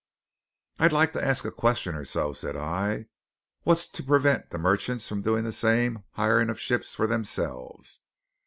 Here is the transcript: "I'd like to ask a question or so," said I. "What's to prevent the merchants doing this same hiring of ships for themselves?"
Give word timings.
"I'd 0.79 0.91
like 0.93 1.13
to 1.13 1.23
ask 1.23 1.45
a 1.45 1.51
question 1.51 1.93
or 1.93 2.05
so," 2.05 2.33
said 2.33 2.55
I. 2.57 3.05
"What's 3.61 3.85
to 3.89 4.01
prevent 4.01 4.49
the 4.49 4.57
merchants 4.57 5.07
doing 5.07 5.43
this 5.43 5.59
same 5.59 6.05
hiring 6.13 6.49
of 6.49 6.59
ships 6.59 6.95
for 6.95 7.05
themselves?" 7.05 7.99